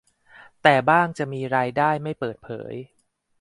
[0.61, 2.73] แต่บ้างจะมีรายได้ไม่เปิดเผย